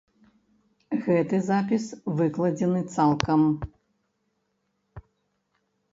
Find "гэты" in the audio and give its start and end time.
1.07-1.37